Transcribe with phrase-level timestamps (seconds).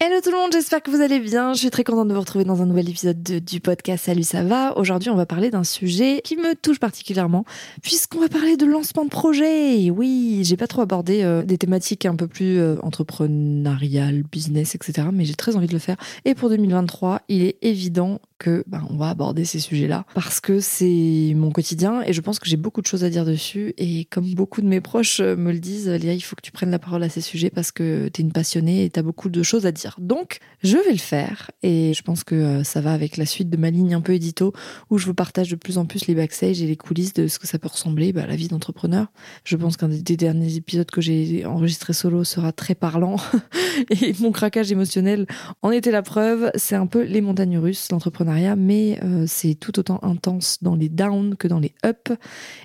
[0.00, 1.54] Hello tout le monde, j'espère que vous allez bien.
[1.54, 4.22] Je suis très contente de vous retrouver dans un nouvel épisode de- du podcast Salut
[4.22, 4.78] ça va.
[4.78, 7.44] Aujourd'hui, on va parler d'un sujet qui me touche particulièrement
[7.82, 9.90] puisqu'on va parler de lancement de projet.
[9.90, 15.08] Oui, j'ai pas trop abordé euh, des thématiques un peu plus euh, entrepreneuriales, business, etc.
[15.12, 15.96] Mais j'ai très envie de le faire.
[16.24, 20.60] Et pour 2023, il est évident que ben, on va aborder ces sujets-là parce que
[20.60, 23.74] c'est mon quotidien et je pense que j'ai beaucoup de choses à dire dessus.
[23.78, 26.52] Et comme beaucoup de mes proches euh, me le disent, Léa, il faut que tu
[26.52, 29.42] prennes la parole à ces sujets parce que t'es une passionnée et t'as beaucoup de
[29.42, 29.87] choses à dire.
[29.98, 33.50] Donc, je vais le faire et je pense que euh, ça va avec la suite
[33.50, 34.52] de ma ligne un peu édito
[34.90, 37.38] où je vous partage de plus en plus les backstage et les coulisses de ce
[37.38, 39.06] que ça peut ressembler bah, la vie d'entrepreneur.
[39.44, 43.16] Je pense qu'un des derniers épisodes que j'ai enregistré solo sera très parlant
[43.90, 45.26] et mon craquage émotionnel
[45.62, 46.50] en était la preuve.
[46.54, 50.88] C'est un peu les montagnes russes, l'entrepreneuriat, mais euh, c'est tout autant intense dans les
[50.88, 52.12] downs que dans les ups.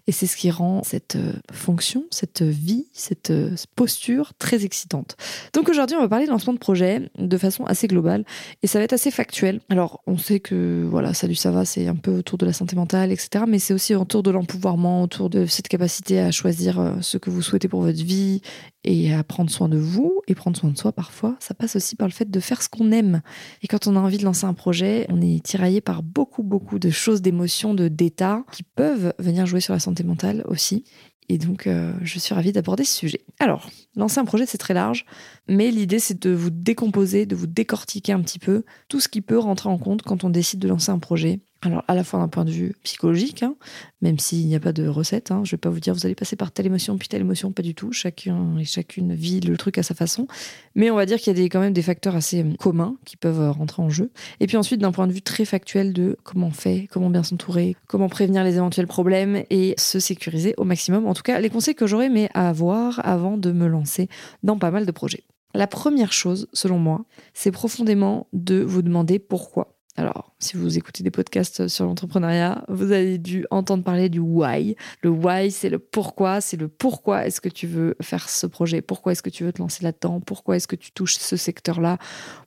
[0.07, 3.33] Et c'est ce qui rend cette euh, fonction, cette vie, cette
[3.75, 5.15] posture très excitante.
[5.53, 8.25] Donc aujourd'hui, on va parler de lancement de projet de façon assez globale
[8.61, 9.61] et ça va être assez factuel.
[9.69, 12.75] Alors, on sait que voilà, salut, ça va, c'est un peu autour de la santé
[12.75, 13.45] mentale, etc.
[13.47, 17.29] Mais c'est aussi autour de l'empouvoirment, autour de cette capacité à choisir euh, ce que
[17.29, 18.41] vous souhaitez pour votre vie
[18.83, 21.35] et à prendre soin de vous et prendre soin de soi parfois.
[21.39, 23.21] Ça passe aussi par le fait de faire ce qu'on aime.
[23.61, 26.79] Et quand on a envie de lancer un projet, on est tiraillé par beaucoup, beaucoup
[26.79, 30.83] de choses, d'émotions, de d'états qui peuvent venir jouer sur la santé mentale aussi.
[31.29, 33.21] Et donc, euh, je suis ravie d'aborder ce sujet.
[33.39, 35.05] Alors, lancer un projet, c'est très large,
[35.47, 39.21] mais l'idée, c'est de vous décomposer, de vous décortiquer un petit peu tout ce qui
[39.21, 41.39] peut rentrer en compte quand on décide de lancer un projet.
[41.65, 43.55] Alors, à la fois d'un point de vue psychologique, hein,
[44.01, 46.15] même s'il n'y a pas de recette, hein, je vais pas vous dire vous allez
[46.15, 47.93] passer par telle émotion puis telle émotion, pas du tout.
[47.93, 50.27] Chacun et chacune vit le truc à sa façon.
[50.75, 52.97] Mais on va dire qu'il y a des, quand même des facteurs assez euh, communs
[53.05, 54.11] qui peuvent euh, rentrer en jeu.
[54.41, 57.23] Et puis ensuite, d'un point de vue très factuel de comment on fait, comment bien
[57.23, 61.07] s'entourer, comment prévenir les éventuels problèmes et se sécuriser au maximum.
[61.07, 64.09] En tout cas, les conseils que j'aurais aimé avoir avant de me lancer
[64.43, 65.23] dans pas mal de projets.
[65.55, 69.72] La première chose, selon moi, c'est profondément de vous demander pourquoi.
[69.95, 74.75] Alors, si vous écoutez des podcasts sur l'entrepreneuriat, vous avez dû entendre parler du why.
[75.03, 78.81] Le why, c'est le pourquoi, c'est le pourquoi est-ce que tu veux faire ce projet,
[78.81, 81.99] pourquoi est-ce que tu veux te lancer là-dedans, pourquoi est-ce que tu touches ce secteur-là,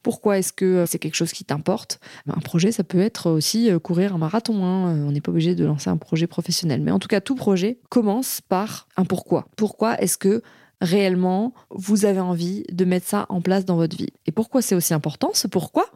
[0.03, 2.01] pourquoi est-ce que c'est quelque chose qui t'importe?
[2.27, 4.65] Un projet, ça peut être aussi euh, courir un marathon.
[4.65, 5.07] hein.
[5.07, 6.81] On n'est pas obligé de lancer un projet professionnel.
[6.81, 9.47] Mais en tout cas, tout projet commence par un pourquoi.
[9.57, 10.43] Pourquoi est-ce que
[10.81, 14.13] réellement vous avez envie de mettre ça en place dans votre vie.
[14.27, 15.87] Et pourquoi c'est aussi important ce pourquoi?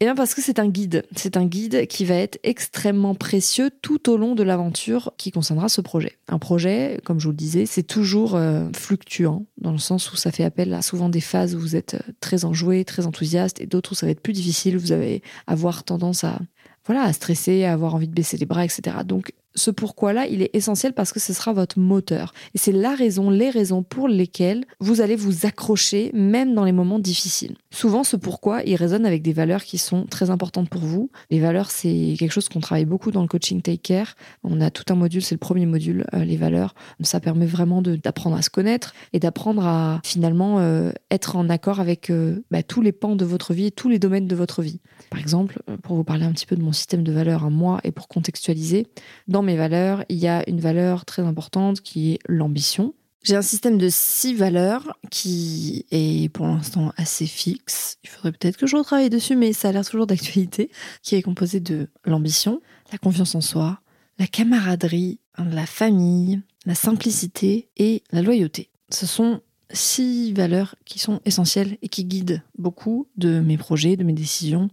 [0.00, 1.04] Eh bien parce que c'est un guide.
[1.14, 5.68] C'est un guide qui va être extrêmement précieux tout au long de l'aventure qui concernera
[5.68, 6.16] ce projet.
[6.28, 10.16] Un projet, comme je vous le disais, c'est toujours euh, fluctuant dans le sens où
[10.16, 13.60] ça fait appel à souvent des phases où vous êtes euh, très enjoué, très enthousiaste
[13.60, 16.38] et d'autres où ça va être plus difficile, vous allez avoir tendance à
[16.86, 18.96] voilà, à stresser, à avoir envie de baisser les bras, etc.
[19.04, 22.32] Donc ce pourquoi-là, il est essentiel parce que ce sera votre moteur.
[22.54, 26.72] Et c'est la raison, les raisons pour lesquelles vous allez vous accrocher même dans les
[26.72, 27.56] moments difficiles.
[27.72, 31.10] Souvent, ce pourquoi, il résonne avec des valeurs qui sont très importantes pour vous.
[31.30, 34.14] Les valeurs, c'est quelque chose qu'on travaille beaucoup dans le coaching Take Care.
[34.44, 36.74] On a tout un module, c'est le premier module, euh, les valeurs.
[37.02, 41.80] Ça permet vraiment d'apprendre à se connaître et d'apprendre à finalement euh, être en accord
[41.80, 44.62] avec euh, bah, tous les pans de votre vie et tous les domaines de votre
[44.62, 44.80] vie.
[45.10, 47.80] Par exemple, pour vous parler un petit peu de mon système de valeurs à moi
[47.84, 48.86] et pour contextualiser,
[49.28, 52.94] dans mes valeurs, il y a une valeur très importante qui est l'ambition.
[53.22, 57.98] J'ai un système de six valeurs qui est pour l'instant assez fixe.
[58.02, 60.70] Il faudrait peut-être que je retravaille dessus, mais ça a l'air toujours d'actualité.
[61.02, 63.80] Qui est composé de l'ambition, la confiance en soi,
[64.18, 68.70] la camaraderie, la famille, la simplicité et la loyauté.
[68.90, 69.42] Ce sont
[69.72, 74.68] six valeurs qui sont essentielles et qui guident beaucoup de mes projets, de mes décisions.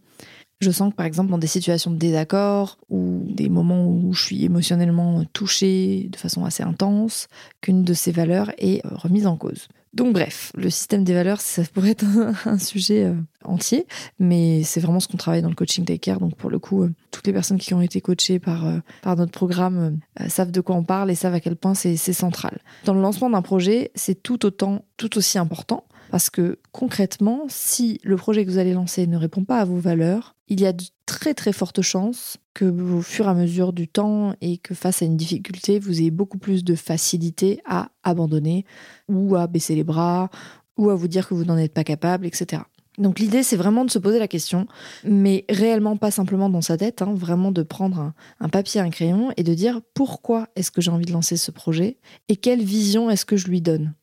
[0.59, 4.23] Je sens que par exemple dans des situations de désaccord ou des moments où je
[4.23, 7.27] suis émotionnellement touchée de façon assez intense,
[7.61, 9.67] qu'une de ces valeurs est euh, remise en cause.
[9.97, 12.05] Donc bref, le système des valeurs, ça pourrait être
[12.45, 13.87] un, sujet euh, entier,
[14.19, 16.19] mais c'est vraiment ce qu'on travaille dans le coaching Take Care.
[16.19, 19.15] Donc pour le coup, euh, toutes les personnes qui ont été coachées par, euh, par
[19.15, 22.59] notre programme savent de quoi on parle et savent à quel point c'est central.
[22.85, 27.99] Dans le lancement d'un projet, c'est tout autant, tout aussi important parce que concrètement, si
[28.03, 30.73] le projet que vous allez lancer ne répond pas à vos valeurs, il y a
[30.73, 34.73] de très très fortes chances que au fur et à mesure du temps et que
[34.73, 38.65] face à une difficulté, vous ayez beaucoup plus de facilité à abandonner
[39.07, 40.29] ou à baisser les bras
[40.77, 42.61] ou à vous dire que vous n'en êtes pas capable, etc.
[42.97, 44.65] Donc l'idée, c'est vraiment de se poser la question,
[45.03, 48.89] mais réellement pas simplement dans sa tête, hein, vraiment de prendre un, un, papier, un
[48.89, 52.63] crayon et de dire pourquoi est-ce que j'ai envie de lancer ce projet et quelle
[52.63, 53.93] vision est-ce que je lui donne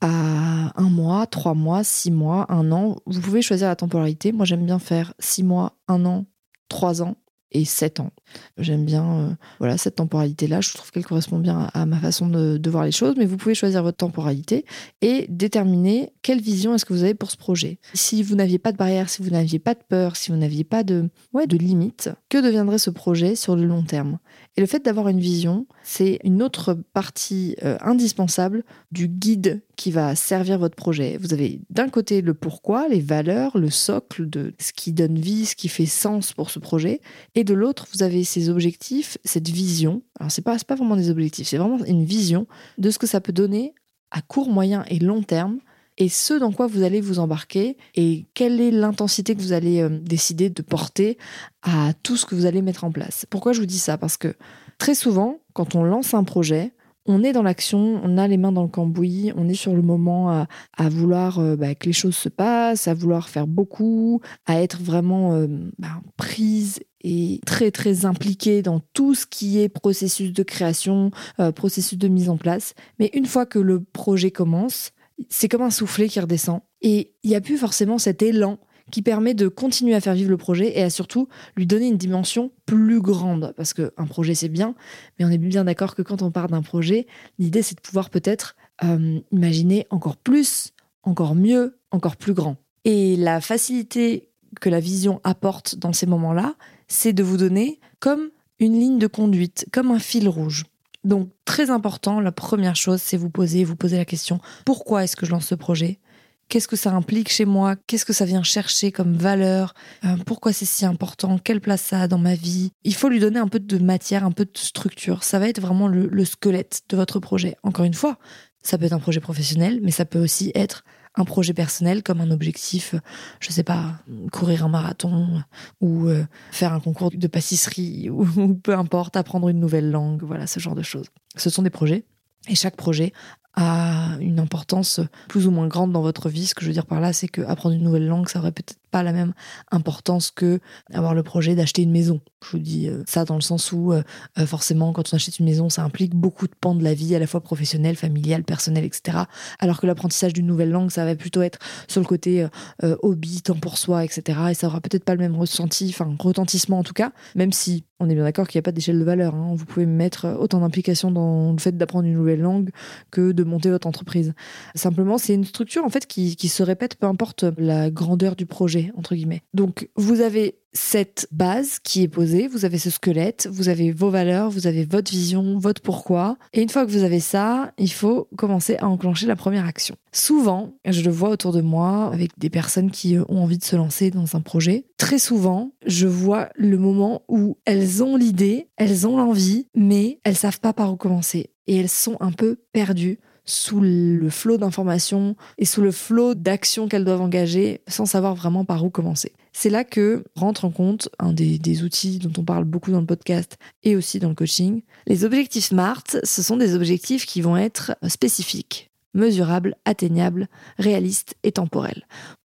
[0.00, 2.96] à un mois, trois mois, six mois, un an.
[3.06, 4.32] Vous pouvez choisir la temporalité.
[4.32, 6.26] Moi, j'aime bien faire six mois, un an,
[6.68, 7.16] trois ans
[7.52, 8.10] et 7 ans.
[8.58, 10.60] J'aime bien euh, voilà cette temporalité-là.
[10.60, 13.14] Je trouve qu'elle correspond bien à, ma façon de, voir les choses.
[13.16, 14.64] Mais vous pouvez choisir votre temporalité
[15.00, 17.78] et déterminer quelle vision est-ce que vous avez pour ce projet.
[17.94, 20.64] Si vous n'aviez pas de barrière, si vous n'aviez pas de peur, si vous n'aviez
[20.64, 24.18] pas de ouais de limite, que deviendrait ce projet sur le long terme?
[24.56, 28.62] Et le fait d'avoir une vision, c'est une autre partie euh, indispensable
[28.92, 31.16] du guide qui va servir votre projet.
[31.16, 35.46] Vous avez d'un côté le pourquoi, les valeurs, le socle de ce qui donne vie,
[35.46, 37.00] ce qui fait sens pour ce projet,
[37.34, 40.02] et de l'autre, vous avez ces objectifs, cette vision.
[40.20, 42.46] Alors c'est pas pas vraiment des objectifs, c'est vraiment une vision
[42.76, 43.72] de ce que ça peut donner
[44.10, 45.58] à court, moyen et long terme
[45.96, 49.80] et ce dans quoi vous allez vous embarquer et quelle est l'intensité que vous allez
[49.80, 51.16] euh, décider de porter
[51.62, 53.26] à tout ce que vous allez mettre en place.
[53.28, 53.98] Pourquoi je vous dis ça?
[53.98, 54.34] Parce que
[54.78, 56.72] très souvent, quand on lance un projet,
[57.04, 59.82] on est dans l'action, on a les mains dans le cambouis, on est sur le
[59.82, 64.62] moment à, vouloir euh, bah, que les choses se passent, à vouloir faire beaucoup, à
[64.62, 65.48] être vraiment euh,
[65.80, 71.10] bah, prise et très très impliquée dans tout ce qui est processus de création,
[71.40, 72.74] euh, processus de mise en place.
[73.00, 74.92] Mais une fois que le projet commence,
[75.28, 78.60] c'est comme un soufflet qui redescend et il n'y a plus forcément cet élan
[78.90, 81.96] qui permet de continuer à faire vivre le projet et à surtout lui donner une
[81.96, 83.52] dimension plus grande.
[83.56, 84.74] Parce qu'un projet, c'est bien,
[85.18, 87.06] mais on est bien d'accord que quand on part d'un projet,
[87.38, 92.56] l'idée, c'est de pouvoir peut-être euh, imaginer encore plus, encore mieux, encore plus grand.
[92.84, 94.28] Et la facilité
[94.60, 96.54] que la vision apporte dans ces moments-là,
[96.86, 98.30] c'est de vous donner comme
[98.60, 100.64] une ligne de conduite, comme un fil rouge.
[101.04, 105.16] Donc très important, la première chose, c'est vous poser, vous poser la question, pourquoi est-ce
[105.16, 106.00] que je lance ce projet?
[106.48, 107.76] Qu'est-ce que ça implique chez moi?
[107.86, 109.74] Qu'est-ce que ça vient chercher comme valeur?
[110.04, 111.38] Euh, Pourquoi c'est si important?
[111.38, 112.72] Quelle place ça a dans ma vie?
[112.84, 115.24] Il faut lui donner un peu de matière, un peu de structure.
[115.24, 117.56] Ça va être vraiment le, squelette de votre projet.
[117.62, 118.18] Encore une fois,
[118.62, 120.84] ça peut être un projet professionnel, mais ça peut aussi être
[121.16, 122.94] un projet personnel comme un objectif,
[123.40, 123.96] je sais pas,
[124.32, 125.42] courir un marathon
[125.80, 130.22] ou euh, faire un concours de pâtisserie ou, ou peu importe, apprendre une nouvelle langue,
[130.22, 131.06] voilà, ce genre de choses.
[131.36, 132.04] Ce sont des projets
[132.48, 133.12] et chaque projet
[133.58, 136.46] a une importance plus ou moins grande dans votre vie.
[136.46, 138.52] Ce que je veux dire par là, c'est que apprendre une nouvelle langue, ça aurait
[138.52, 139.32] peut-être pas la même
[139.70, 140.60] importance que
[140.92, 142.20] avoir le projet d'acheter une maison.
[142.44, 144.02] Je vous dis euh, ça dans le sens où euh,
[144.38, 147.14] euh, forcément quand on achète une maison, ça implique beaucoup de pans de la vie,
[147.14, 149.18] à la fois professionnelle, familiale, personnelle, etc.
[149.58, 151.58] Alors que l'apprentissage d'une nouvelle langue, ça va plutôt être
[151.88, 152.46] sur le côté
[152.82, 154.38] hobby, temps pour soi, etc.
[154.50, 157.84] Et ça aura peut-être pas le même ressenti, enfin retentissement en tout cas, même si
[158.00, 159.34] on est bien d'accord qu'il n'y a pas d'échelle de valeur.
[159.34, 159.52] Hein.
[159.54, 162.70] Vous pouvez mettre autant d'implication dans le fait d'apprendre une nouvelle langue
[163.10, 164.34] que de monter votre entreprise.
[164.74, 168.77] Simplement, c'est une structure en fait qui se répète peu importe la grandeur du projet
[168.96, 169.42] entre guillemets.
[169.54, 174.10] Donc vous avez cette base qui est posée, vous avez ce squelette, vous avez vos
[174.10, 176.36] valeurs, vous avez votre vision, votre pourquoi.
[176.52, 179.96] Et une fois que vous avez ça, il faut commencer à enclencher la première action.
[180.12, 183.64] Souvent, je le vois autour de moi avec des personnes qui euh, ont envie de
[183.64, 184.84] se lancer dans un projet.
[184.98, 190.36] Très souvent, je vois le moment où elles ont l'idée, elles ont l'envie, mais elles
[190.36, 191.50] savent pas par où commencer.
[191.66, 196.86] Et elles sont un peu perdues sous le flot d'informations et sous le flot d'actions
[196.86, 199.32] qu'elles doivent engager sans savoir vraiment par où commencer.
[199.52, 203.00] C'est là que rentre en compte un des, des, outils dont on parle beaucoup dans
[203.00, 204.82] le podcast et aussi dans le coaching.
[205.06, 211.52] Les objectifs SMART, ce sont des objectifs qui vont être spécifiques, mesurables, atteignables, réalistes et
[211.52, 212.04] temporels.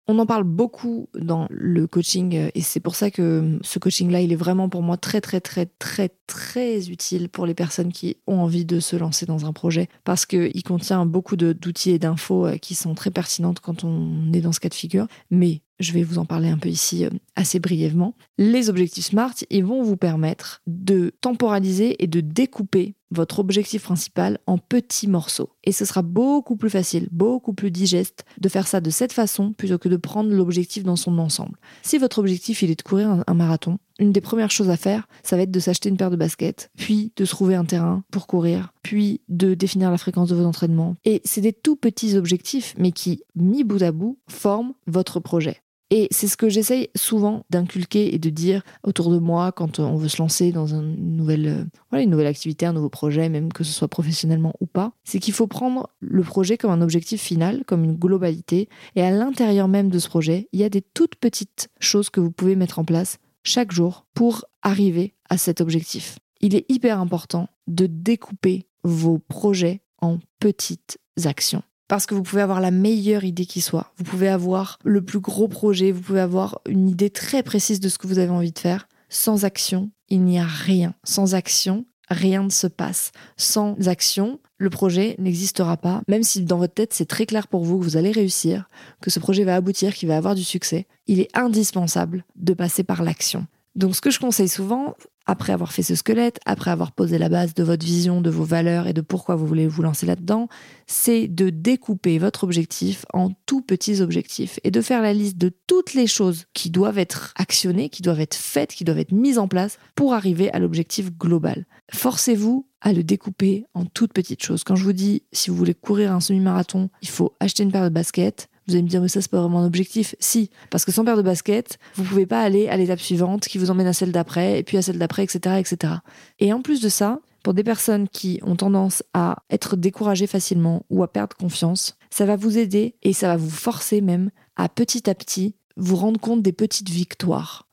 [0.07, 4.21] On en parle beaucoup dans le coaching euh, et c'est pour ça que ce coaching-là,
[4.21, 8.17] il est vraiment pour moi très très très très très utile pour les personnes qui
[8.27, 12.45] ont envie de se lancer dans un projet parce qu'il contient beaucoup d'outils et d'infos
[12.45, 15.07] euh, qui sont très pertinentes quand on est dans ce cas de figure.
[15.31, 18.15] Mais je vais vous en parler un peu ici euh, assez brièvement.
[18.37, 24.39] Les objectifs SMART, ils vont vous permettre de temporaliser et de découper votre objectif principal
[24.47, 25.49] en petits morceaux.
[25.63, 29.53] Et ce sera beaucoup plus facile, beaucoup plus digeste de faire ça de cette façon
[29.53, 31.57] plutôt que de prendre l'objectif dans son ensemble.
[31.81, 35.07] Si votre objectif il est de courir un, marathon, une des premières choses à faire,
[35.23, 38.27] ça va être de s'acheter une paire de baskets, puis de trouver un terrain pour
[38.27, 40.95] courir, puis de définir la fréquence de vos entraînements.
[41.05, 45.61] Et c'est des tout petits objectifs, mais qui, mis bout à bout, forment votre projet.
[45.97, 49.95] Et c'est ce que j'essaye souvent d'inculquer et de dire autour de moi quand on
[49.95, 51.47] veut se lancer dans une nouvelle,
[51.93, 54.91] euh, une nouvelle activité, un nouveau projet, même que ce soit professionnellement ou pas.
[55.05, 58.67] C'est qu'il faut prendre le projet comme un objectif final, comme une globalité.
[58.97, 62.19] Et à l'intérieur même de ce projet, il y a des toutes petites choses que
[62.19, 66.19] vous pouvez mettre en place chaque jour pour arriver à cet objectif.
[66.41, 71.63] Il est hyper important de découper vos projets en petites actions.
[71.87, 75.19] Parce que vous pouvez avoir la meilleure idée qui soit, vous pouvez avoir le plus
[75.19, 78.51] gros projet, vous pouvez avoir une idée très précise de ce que vous avez envie
[78.51, 78.87] de faire.
[79.09, 80.95] Sans action, il n'y a rien.
[81.03, 83.11] Sans action, rien ne se passe.
[83.37, 87.63] Sans action, le projet n'existera pas, même si dans votre tête c'est très clair pour
[87.63, 88.69] vous que vous allez réussir,
[89.01, 90.87] que ce projet va aboutir, qu'il va avoir du succès.
[91.07, 93.45] Il est indispensable de passer par l'action.
[93.75, 97.29] Donc ce que je conseille souvent, après avoir fait ce squelette, après avoir posé la
[97.29, 100.47] base de votre vision, de vos valeurs et de pourquoi vous voulez vous lancer là-dedans,
[100.87, 105.51] c'est de découper votre objectif en tout petits objectifs et de faire la liste de
[105.67, 109.39] toutes les choses qui doivent être actionnées, qui doivent être faites, qui doivent être mises
[109.39, 111.65] en place pour arriver à l'objectif global.
[111.91, 114.63] Forcez-vous à le découper en toutes petites choses.
[114.63, 117.83] Quand je vous dis, si vous voulez courir un semi-marathon, il faut acheter une paire
[117.83, 120.15] de baskets, vous allez me dire, mais ça, c'est pas vraiment un objectif.
[120.19, 123.57] Si, parce que sans paire de baskets, vous pouvez pas aller à l'étape suivante qui
[123.57, 125.93] vous emmène à celle d'après, et puis à celle d'après, etc., etc.
[126.39, 130.83] Et en plus de ça, pour des personnes qui ont tendance à être découragées facilement
[130.89, 134.67] ou à perdre confiance, ça va vous aider et ça va vous forcer même à
[134.67, 137.64] petit à petit vous rendre compte des petites victoires.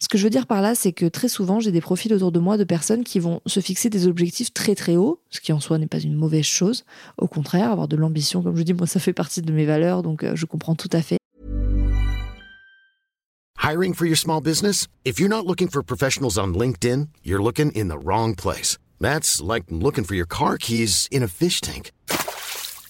[0.00, 2.32] Ce que je veux dire par là, c'est que très souvent, j'ai des profils autour
[2.32, 5.52] de moi de personnes qui vont se fixer des objectifs très très hauts, ce qui
[5.52, 6.84] en soi n'est pas une mauvaise chose.
[7.16, 10.02] Au contraire, avoir de l'ambition, comme je dis, moi, ça fait partie de mes valeurs,
[10.02, 11.16] donc euh, je comprends tout à fait.
[13.62, 14.88] Hiring for your small business?
[15.06, 18.76] If you're not looking for professionals on LinkedIn, you're looking in the wrong place.
[19.00, 21.90] That's like looking for your car keys in a fish tank.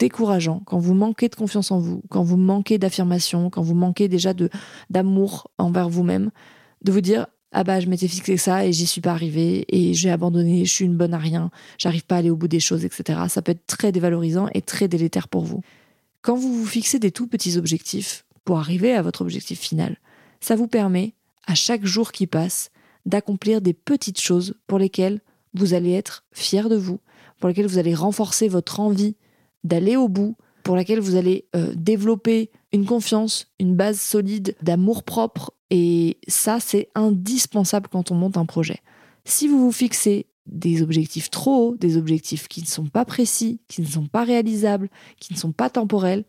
[0.00, 4.08] décourageant, quand vous manquez de confiance en vous, quand vous manquez d'affirmation, quand vous manquez
[4.08, 4.48] déjà de
[4.88, 6.30] d'amour envers vous-même,
[6.82, 9.92] de vous dire ah bah je m'étais fixé ça et j'y suis pas arrivé et
[9.92, 12.60] j'ai abandonné, je suis une bonne à rien, j'arrive pas à aller au bout des
[12.60, 13.20] choses, etc.
[13.28, 15.60] Ça peut être très dévalorisant et très délétère pour vous.
[16.22, 19.98] Quand vous vous fixez des tout petits objectifs pour arriver à votre objectif final,
[20.40, 21.12] ça vous permet,
[21.46, 22.70] à chaque jour qui passe,
[23.04, 25.20] d'accomplir des petites choses pour lesquelles
[25.52, 27.00] vous allez être fier de vous,
[27.38, 29.16] pour lesquelles vous allez renforcer votre envie
[29.64, 35.02] d'aller au bout, pour laquelle vous allez euh, développer une confiance, une base solide d'amour
[35.02, 35.52] propre.
[35.70, 38.78] Et ça, c'est indispensable quand on monte un projet.
[39.24, 43.60] Si vous vous fixez des objectifs trop hauts, des objectifs qui ne sont pas précis,
[43.68, 44.88] qui ne sont pas réalisables,
[45.18, 46.24] qui ne sont pas temporels,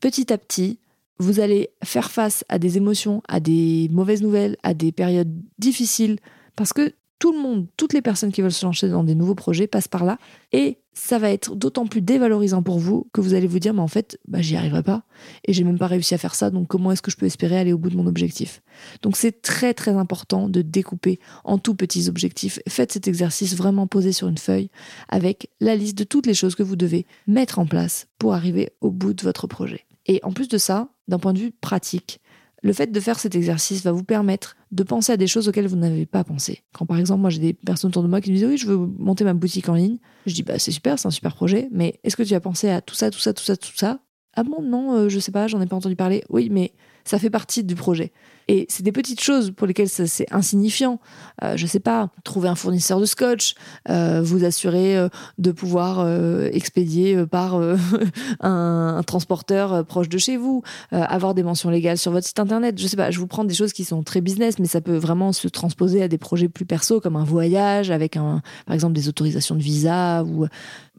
[0.00, 0.78] petit à petit,
[1.18, 6.18] vous allez faire face à des émotions, à des mauvaises nouvelles, à des périodes difficiles,
[6.54, 9.34] parce que tout le monde, toutes les personnes qui veulent se lancer dans des nouveaux
[9.34, 10.18] projets passent par là.
[10.52, 13.80] Et ça va être d'autant plus dévalorisant pour vous que vous allez vous dire, mais
[13.80, 15.04] en fait, bah, j'y arriverai pas.
[15.44, 16.50] Et j'ai même pas réussi à faire ça.
[16.50, 18.62] Donc, comment est-ce que je peux espérer aller au bout de mon objectif?
[19.02, 22.60] Donc, c'est très, très important de découper en tout petits objectifs.
[22.68, 24.70] Faites cet exercice vraiment posé sur une feuille
[25.08, 28.70] avec la liste de toutes les choses que vous devez mettre en place pour arriver
[28.80, 29.86] au bout de votre projet.
[30.06, 32.20] Et en plus de ça, d'un point de vue pratique,
[32.66, 35.68] le fait de faire cet exercice va vous permettre de penser à des choses auxquelles
[35.68, 36.64] vous n'avez pas pensé.
[36.72, 38.66] Quand par exemple, moi j'ai des personnes autour de moi qui me disent oui, je
[38.66, 41.68] veux monter ma boutique en ligne, je dis bah c'est super, c'est un super projet,
[41.70, 44.00] mais est-ce que tu as pensé à tout ça, tout ça, tout ça, tout ça?
[44.34, 46.24] Ah bon, non, euh, je sais pas, j'en ai pas entendu parler.
[46.28, 46.72] Oui, mais
[47.04, 48.12] ça fait partie du projet.
[48.48, 51.00] Et c'est des petites choses pour lesquelles c'est insignifiant.
[51.42, 53.54] Euh, je sais pas, trouver un fournisseur de scotch,
[53.90, 57.56] euh, vous assurer euh, de pouvoir euh, expédier par
[58.40, 60.62] un, un, transporteur proche de chez vous,
[60.92, 62.78] avoir des mentions légales sur votre site internet.
[62.78, 64.96] Je sais pas, je vous prends des choses qui sont très business, mais ça peut
[64.96, 68.94] vraiment se transposer à des projets plus perso, comme un voyage avec un, par exemple,
[68.94, 70.46] des autorisations de visa ou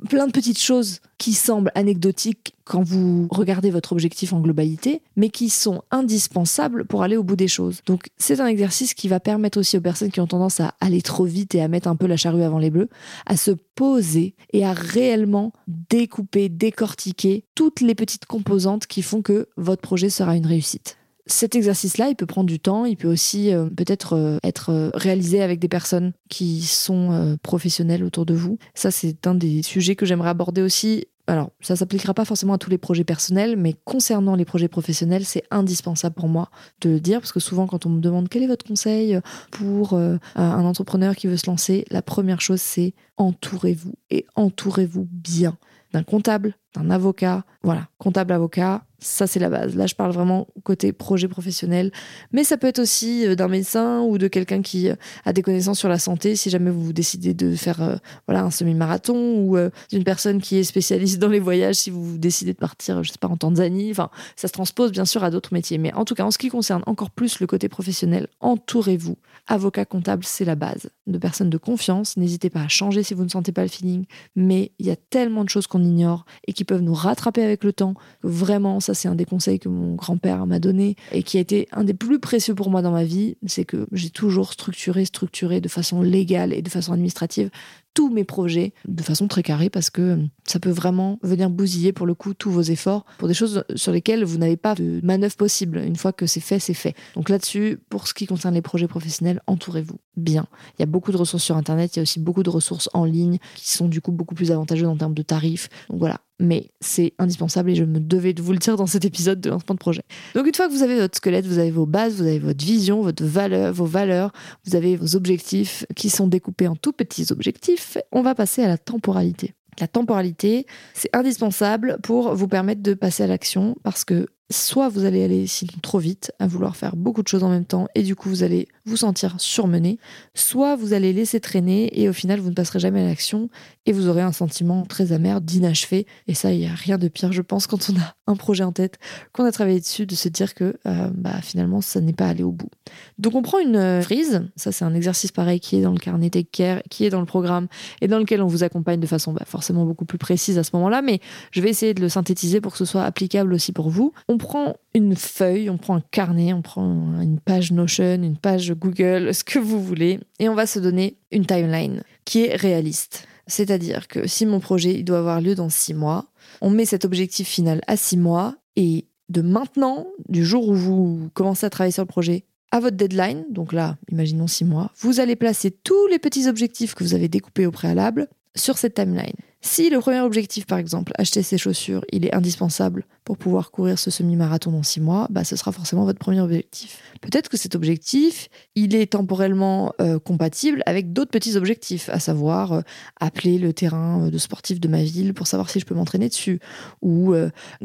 [0.09, 5.29] plein de petites choses qui semblent anecdotiques quand vous regardez votre objectif en globalité, mais
[5.29, 7.81] qui sont indispensables pour aller au bout des choses.
[7.85, 11.01] Donc c'est un exercice qui va permettre aussi aux personnes qui ont tendance à aller
[11.01, 12.89] trop vite et à mettre un peu la charrue avant les bœufs,
[13.25, 19.47] à se poser et à réellement découper, décortiquer toutes les petites composantes qui font que
[19.57, 20.97] votre projet sera une réussite.
[21.27, 24.89] Cet exercice-là, il peut prendre du temps, il peut aussi euh, peut-être euh, être euh,
[24.93, 28.57] réalisé avec des personnes qui sont professionnelles autour de vous.
[28.73, 31.05] Ça, c'est un des sujets que j'aimerais aborder aussi.
[31.27, 35.25] Alors, ça s'appliquera pas forcément à tous les projets personnels, mais concernant les projets professionnels,
[35.25, 36.49] c'est indispensable pour moi
[36.81, 39.19] de le dire, parce que souvent, quand on me demande quel est votre conseil
[39.51, 45.57] pour un entrepreneur qui veut se lancer, la première chose, c'est entourez-vous et entourez-vous bien
[45.93, 47.43] d'un comptable, d'un avocat.
[47.63, 49.75] Voilà, comptable, avocat, ça, c'est la base.
[49.75, 51.91] Là, je parle vraiment côté projet professionnel.
[52.31, 55.43] Mais ça peut être aussi euh, d'un médecin ou de quelqu'un qui euh, a des
[55.43, 56.35] connaissances sur la santé.
[56.35, 57.95] Si jamais vous décidez de faire euh,
[58.27, 59.57] voilà, un semi-marathon ou
[59.91, 63.19] d'une personne qui est spécialiste dans les voyages, si vous décidez de partir, je sais
[63.19, 63.91] pas, en Tanzanie.
[63.91, 65.77] Enfin, ça se transpose bien sûr à d'autres métiers.
[65.77, 69.17] Mais en tout cas, en ce qui concerne encore plus le côté professionnel, entourez-vous.
[69.45, 70.89] Avocat comptable, c'est la base.
[71.05, 72.17] De personnes de confiance.
[72.17, 74.05] N'hésitez pas à changer si vous ne sentez pas le feeling.
[74.35, 77.63] Mais il y a tellement de choses qu'on ignore et qui peuvent nous rattraper avec
[77.63, 77.95] le temps.
[78.21, 81.67] Vraiment, ça c'est un des conseils que mon grand-père m'a donné et qui a été
[81.71, 85.61] un des plus précieux pour moi dans ma vie, c'est que j'ai toujours structuré, structuré
[85.61, 87.49] de façon légale et de façon administrative
[87.97, 92.05] tous mes projets de façon très carrée parce que ça peut vraiment venir bousiller pour
[92.05, 95.35] le coup tous vos efforts pour des choses sur lesquelles vous n'avez pas de manœuvre
[95.35, 95.79] possible.
[95.79, 96.93] Une fois que c'est fait, c'est fait.
[97.15, 100.45] Donc là-dessus, pour ce qui concerne les projets professionnels, entourez-vous bien.
[100.77, 102.87] Il y a beaucoup de ressources sur Internet, il y a aussi beaucoup de ressources
[102.93, 105.67] en ligne qui sont du coup beaucoup plus avantageuses en termes de tarifs.
[105.89, 109.05] Donc voilà, mais c'est indispensable et je me devais de vous le dire dans cet
[109.05, 110.03] épisode de lancement de projet.
[110.35, 112.63] Donc une fois que vous avez votre squelette, vous avez vos bases, vous avez votre
[112.63, 114.31] vision, votre valeur, vos valeurs,
[114.65, 118.67] vous avez vos objectifs qui sont découpés en tout petits objectifs, on va passer à
[118.67, 119.53] la temporalité.
[119.79, 125.05] La temporalité, c'est indispensable pour vous permettre de passer à l'action parce que soit vous
[125.05, 128.01] allez aller sinon trop vite à vouloir faire beaucoup de choses en même temps et
[128.01, 129.99] du coup vous allez vous sentir surmené,
[130.33, 133.49] soit vous allez laisser traîner et au final vous ne passerez jamais à l'action
[133.85, 137.07] et vous aurez un sentiment très amer d'inachevé et ça il n'y a rien de
[137.07, 138.99] pire je pense quand on a un projet en tête,
[139.33, 142.43] qu'on a travaillé dessus, de se dire que euh, bah, finalement ça n'est pas allé
[142.43, 142.69] au bout.
[143.17, 145.97] Donc on prend une euh, frise, ça c'est un exercice pareil qui est dans le
[145.97, 147.67] carnet Take Care, qui est dans le programme
[148.01, 150.71] et dans lequel on vous accompagne de façon bah, forcément beaucoup plus précise à ce
[150.73, 151.19] moment-là, mais
[151.51, 154.13] je vais essayer de le synthétiser pour que ce soit applicable aussi pour vous.
[154.27, 158.73] On prend une feuille, on prend un carnet, on prend une page Notion, une page
[158.73, 163.27] Google, ce que vous voulez, et on va se donner une timeline qui est réaliste.
[163.47, 166.25] C'est-à-dire que si mon projet il doit avoir lieu dans six mois,
[166.61, 171.29] on met cet objectif final à six mois et de maintenant, du jour où vous
[171.33, 175.19] commencez à travailler sur le projet, à votre deadline, donc là, imaginons six mois, vous
[175.19, 179.35] allez placer tous les petits objectifs que vous avez découpés au préalable sur cette timeline.
[179.61, 183.99] Si le premier objectif, par exemple, acheter ses chaussures, il est indispensable pour pouvoir courir
[183.99, 187.01] ce semi-marathon dans six mois, bah, ce sera forcément votre premier objectif.
[187.21, 192.71] Peut-être que cet objectif, il est temporellement euh, compatible avec d'autres petits objectifs, à savoir
[192.71, 192.81] euh,
[193.19, 196.29] appeler le terrain euh, de sportif de ma ville pour savoir si je peux m'entraîner
[196.29, 196.59] dessus,
[197.01, 197.33] ou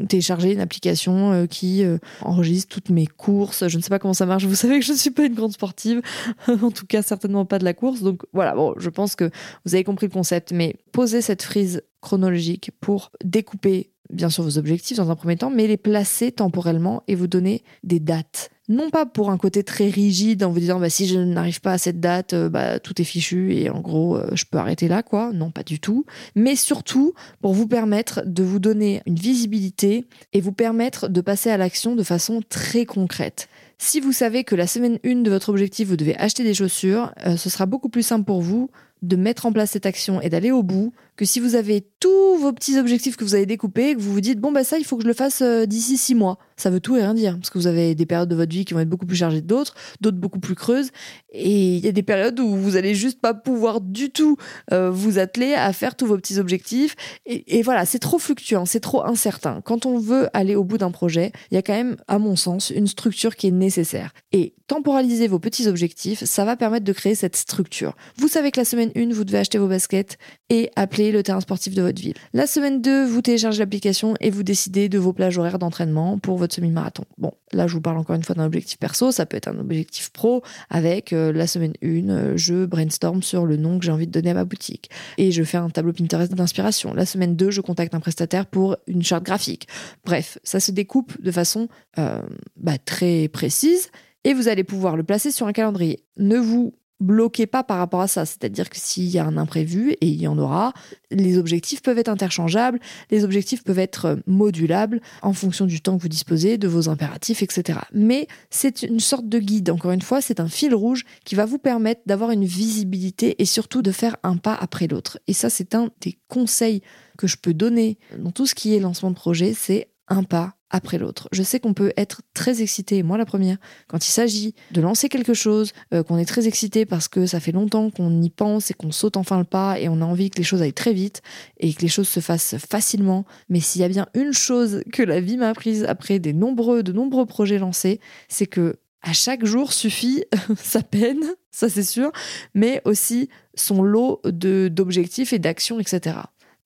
[0.07, 1.83] télécharger une application qui
[2.21, 3.67] enregistre toutes mes courses.
[3.67, 4.45] Je ne sais pas comment ça marche.
[4.45, 6.01] Vous savez que je ne suis pas une grande sportive,
[6.47, 8.01] en tout cas certainement pas de la course.
[8.01, 9.29] Donc voilà, bon, je pense que
[9.65, 11.62] vous avez compris le concept, mais poser cette frise
[12.01, 17.03] chronologique pour découper bien sûr vos objectifs dans un premier temps, mais les placer temporellement
[17.07, 18.49] et vous donner des dates.
[18.69, 21.73] Non pas pour un côté très rigide en vous disant bah, si je n'arrive pas
[21.73, 24.87] à cette date, euh, bah, tout est fichu et en gros euh, je peux arrêter
[24.87, 25.31] là, quoi.
[25.33, 26.05] Non, pas du tout.
[26.35, 31.49] Mais surtout pour vous permettre de vous donner une visibilité et vous permettre de passer
[31.49, 33.49] à l'action de façon très concrète.
[33.79, 37.11] Si vous savez que la semaine 1 de votre objectif, vous devez acheter des chaussures,
[37.25, 38.69] euh, ce sera beaucoup plus simple pour vous
[39.01, 42.37] de mettre en place cette action et d'aller au bout que si vous avez tous
[42.37, 44.83] vos petits objectifs que vous avez découpés que vous vous dites bon bah ça il
[44.83, 46.37] faut que je le fasse euh, d'ici six mois.
[46.57, 48.65] Ça veut tout et rien dire parce que vous avez des périodes de votre vie
[48.65, 50.89] qui vont être beaucoup plus chargées que d'autres d'autres beaucoup plus creuses
[51.31, 54.37] et il y a des périodes où vous allez juste pas pouvoir du tout
[54.71, 56.95] euh, vous atteler à faire tous vos petits objectifs
[57.25, 59.61] et, et voilà c'est trop fluctuant c'est trop incertain.
[59.61, 62.35] Quand on veut aller au bout d'un projet il y a quand même à mon
[62.35, 64.13] sens une structure qui est nécessaire.
[64.31, 67.95] Et temporaliser vos petits objectifs ça va permettre de créer cette structure.
[68.17, 70.17] Vous savez que la semaine 1 vous devez acheter vos baskets
[70.49, 72.15] et appeler le terrain sportif de votre ville.
[72.33, 76.37] La semaine 2, vous téléchargez l'application et vous décidez de vos plages horaires d'entraînement pour
[76.37, 77.03] votre semi-marathon.
[77.17, 79.59] Bon, là, je vous parle encore une fois d'un objectif perso, ça peut être un
[79.59, 83.91] objectif pro avec euh, la semaine 1, euh, je brainstorm sur le nom que j'ai
[83.91, 86.93] envie de donner à ma boutique et je fais un tableau Pinterest d'inspiration.
[86.93, 89.67] La semaine 2, je contacte un prestataire pour une charte graphique.
[90.05, 92.21] Bref, ça se découpe de façon euh,
[92.57, 93.89] bah, très précise
[94.23, 96.03] et vous allez pouvoir le placer sur un calendrier.
[96.17, 98.25] Ne vous bloquez pas par rapport à ça.
[98.25, 100.73] C'est-à-dire que s'il y a un imprévu, et il y en aura,
[101.11, 102.79] les objectifs peuvent être interchangeables,
[103.11, 107.43] les objectifs peuvent être modulables en fonction du temps que vous disposez, de vos impératifs,
[107.43, 107.79] etc.
[107.93, 111.45] Mais c'est une sorte de guide, encore une fois, c'est un fil rouge qui va
[111.45, 115.19] vous permettre d'avoir une visibilité et surtout de faire un pas après l'autre.
[115.27, 116.81] Et ça, c'est un des conseils
[117.17, 120.55] que je peux donner dans tout ce qui est lancement de projet, c'est un pas
[120.73, 121.29] après l'autre.
[121.31, 125.07] Je sais qu'on peut être très excité, moi la première, quand il s'agit de lancer
[125.07, 128.71] quelque chose, euh, qu'on est très excité parce que ça fait longtemps qu'on y pense
[128.71, 130.93] et qu'on saute enfin le pas et on a envie que les choses aillent très
[130.93, 131.21] vite
[131.59, 133.25] et que les choses se fassent facilement.
[133.49, 136.81] Mais s'il y a bien une chose que la vie m'a apprise après des nombreux,
[136.81, 140.23] de nombreux projets lancés, c'est que à chaque jour suffit
[140.57, 142.11] sa peine, ça c'est sûr,
[142.55, 146.17] mais aussi son lot d'objectifs et d'actions, etc.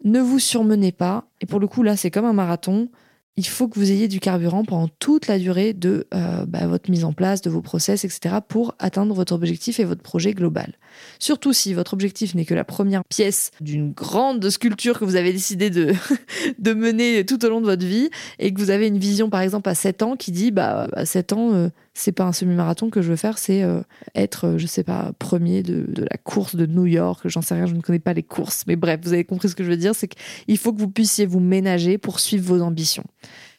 [0.03, 2.89] Ne vous surmenez pas, et pour le coup là c'est comme un marathon,
[3.37, 6.89] il faut que vous ayez du carburant pendant toute la durée de euh, bah, votre
[6.89, 10.73] mise en place, de vos process, etc., pour atteindre votre objectif et votre projet global.
[11.19, 15.33] Surtout si votre objectif n'est que la première pièce d'une grande sculpture que vous avez
[15.33, 15.93] décidé de,
[16.59, 19.41] de mener tout au long de votre vie et que vous avez une vision, par
[19.41, 22.89] exemple, à 7 ans qui dit, bah, à 7 ans, euh, c'est pas un semi-marathon
[22.89, 23.81] que je veux faire, c'est euh,
[24.15, 27.65] être, je sais pas, premier de, de, la course de New York, j'en sais rien,
[27.65, 29.77] je ne connais pas les courses, mais bref, vous avez compris ce que je veux
[29.77, 33.05] dire, c'est qu'il faut que vous puissiez vous ménager pour suivre vos ambitions.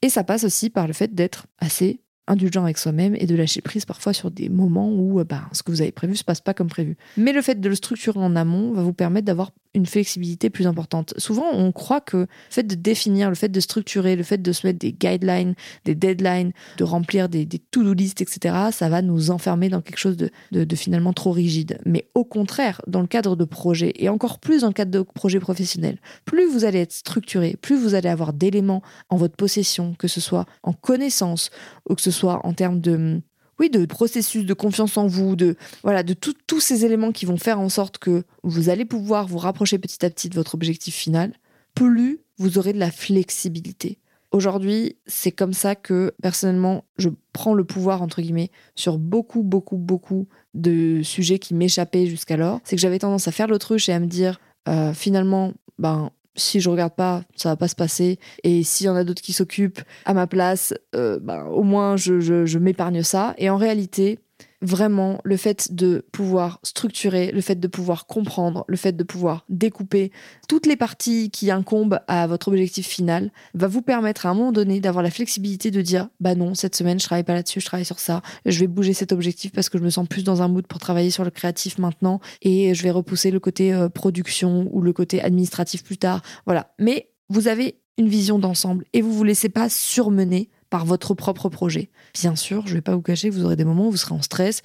[0.03, 3.61] Et ça passe aussi par le fait d'être assez indulgent avec soi-même et de lâcher
[3.61, 6.55] prise parfois sur des moments où bah, ce que vous avez prévu se passe pas
[6.55, 6.97] comme prévu.
[7.17, 10.67] Mais le fait de le structurer en amont va vous permettre d'avoir une flexibilité plus
[10.67, 11.15] importante.
[11.19, 14.53] Souvent, on croit que le fait de définir, le fait de structurer, le fait de
[14.53, 15.55] se mettre des guidelines,
[15.85, 20.17] des deadlines, de remplir des, to-do list, etc., ça va nous enfermer dans quelque chose
[20.17, 21.79] de, de, finalement trop rigide.
[21.85, 25.03] Mais au contraire, dans le cadre de projets, et encore plus dans le cadre de
[25.03, 29.95] projets professionnels, plus vous allez être structuré, plus vous allez avoir d'éléments en votre possession,
[29.99, 31.51] que ce soit en connaissance
[31.89, 33.21] ou que ce soit en termes de
[33.59, 37.37] oui, de processus de confiance en vous, de voilà, de tous ces éléments qui vont
[37.37, 40.95] faire en sorte que vous allez pouvoir vous rapprocher petit à petit de votre objectif
[40.95, 41.35] final,
[41.75, 43.99] plus vous aurez de la flexibilité.
[44.31, 49.79] Aujourd'hui, c'est comme ça que personnellement, je prends le pouvoir entre guillemets sur beaucoup, beaucoup,
[49.79, 52.61] beaucoup de sujets qui m'échappaient jusqu'alors.
[52.65, 56.61] C'est que j'avais tendance à faire l'autruche et à me dire euh, finalement, ben si
[56.61, 58.19] je regarde pas, ça va pas se passer.
[58.45, 61.97] Et s'il y en a d'autres qui s'occupent à ma place, euh, ben, au moins
[61.97, 63.35] je, je m'épargne ça.
[63.39, 64.19] Et en réalité,
[64.61, 69.45] vraiment le fait de pouvoir structurer, le fait de pouvoir comprendre, le fait de pouvoir
[69.49, 70.11] découper
[70.49, 74.53] toutes les parties qui incombent à votre objectif final va vous permettre à un moment
[74.53, 77.67] donné d'avoir la flexibilité de dire bah non, cette semaine je travaille pas là-dessus, je
[77.67, 80.43] travaille sur ça, je vais bouger cet objectif parce que je me sens plus dans
[80.43, 83.89] un mood pour travailler sur le créatif maintenant et je vais repousser le côté euh,
[83.89, 86.23] production ou le côté administratif plus tard.
[86.47, 86.73] Voilà.
[86.79, 91.49] Mais vous avez une vision d'ensemble et vous vous laissez pas surmener par votre propre
[91.49, 91.89] projet.
[92.15, 94.15] Bien sûr, je ne vais pas vous cacher vous aurez des moments où vous serez
[94.15, 94.63] en stress,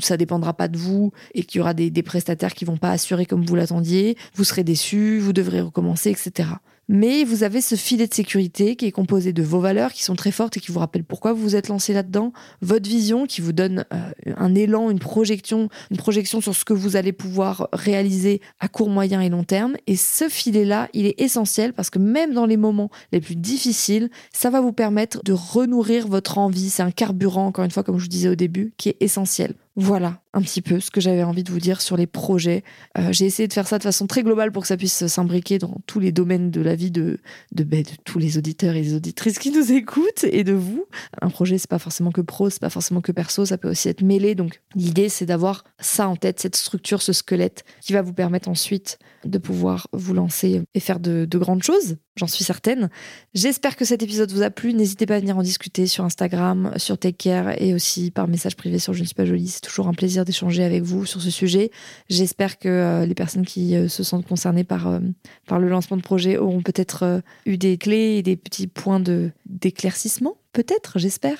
[0.00, 3.26] ça dépendra pas de vous et qu'il y aura des, prestataires qui vont pas assurer
[3.26, 6.50] comme vous l'attendiez, vous serez déçu, vous devrez recommencer, etc
[6.88, 10.14] mais vous avez ce filet de sécurité qui est composé de vos valeurs qui sont
[10.14, 13.40] très fortes et qui vous rappellent pourquoi vous vous êtes lancé là-dedans, votre vision qui
[13.40, 17.68] vous donne euh, un élan, une projection, une projection sur ce que vous allez pouvoir
[17.72, 19.76] réaliser à court, moyen et long terme.
[19.86, 24.10] Et ce filet-là, il est essentiel parce que même dans les moments les plus difficiles,
[24.32, 26.70] ça va vous permettre de renourrir votre envie.
[26.70, 29.54] C'est un carburant, encore une fois, comme je vous disais au début, qui est essentiel.
[29.78, 32.64] Voilà un petit peu ce que j'avais envie de vous dire sur les projets.
[32.96, 35.58] Euh, j'ai essayé de faire ça de façon très globale pour que ça puisse s'imbriquer
[35.58, 37.18] dans tous les domaines de la vie de,
[37.52, 40.86] ben, de tous les auditeurs et les auditrices qui nous écoutent et de vous.
[41.20, 43.90] Un projet, c'est pas forcément que pro, c'est pas forcément que perso, ça peut aussi
[43.90, 44.34] être mêlé.
[44.34, 48.48] Donc l'idée, c'est d'avoir ça en tête, cette structure, ce squelette qui va vous permettre
[48.48, 52.88] ensuite de pouvoir vous lancer et faire de grandes choses j'en suis certaine.
[53.34, 54.74] J'espère que cet épisode vous a plu.
[54.74, 58.56] N'hésitez pas à venir en discuter sur Instagram, sur Take Care et aussi par message
[58.56, 59.48] privé sur Je ne suis pas jolie.
[59.48, 61.70] C'est toujours un plaisir d'échanger avec vous sur ce sujet.
[62.08, 65.00] J'espère que euh, les personnes qui euh, se sentent concernées par, euh,
[65.46, 69.02] par le lancement de projet auront peut-être eu des clés et des petits points
[69.46, 70.36] d'éclaircissement.
[70.56, 71.36] Peut-être, j'espère.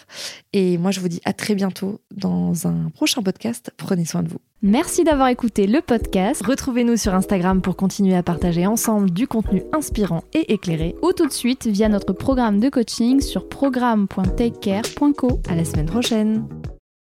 [0.52, 3.72] Et moi, je vous dis à très bientôt dans un prochain podcast.
[3.78, 4.40] Prenez soin de vous.
[4.60, 6.44] Merci d'avoir écouté le podcast.
[6.44, 11.26] Retrouvez-nous sur Instagram pour continuer à partager ensemble du contenu inspirant et éclairé ou tout
[11.26, 15.40] de suite via notre programme de coaching sur programme.takecare.co.
[15.48, 16.46] À la semaine prochaine.